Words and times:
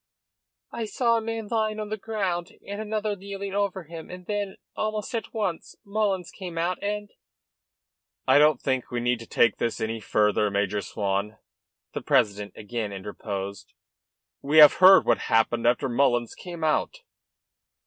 "I 0.71 0.85
saw 0.85 1.17
a 1.17 1.21
man 1.21 1.47
lying 1.47 1.79
on 1.79 1.89
the 1.89 1.95
ground, 1.97 2.53
and 2.67 2.81
another 2.81 3.15
kneeling 3.15 3.53
over 3.53 3.83
him, 3.83 4.09
and 4.09 4.25
then 4.25 4.55
almost 4.75 5.13
at 5.13 5.31
once 5.31 5.75
Mullins 5.85 6.31
came 6.31 6.57
out, 6.57 6.81
and" 6.81 7.11
"I 8.27 8.39
don't 8.39 8.59
think 8.59 8.89
we 8.89 8.99
need 8.99 9.19
take 9.29 9.57
this 9.57 9.79
any 9.79 9.99
further, 9.99 10.49
Major 10.49 10.81
Swan," 10.81 11.37
the 11.93 12.01
president 12.01 12.53
again 12.55 12.91
interposed. 12.91 13.75
"We 14.41 14.57
have 14.57 14.73
heard 14.81 15.05
what 15.05 15.19
happened 15.19 15.67
after 15.67 15.87
Mullins 15.87 16.33
came 16.33 16.63
out." 16.63 17.03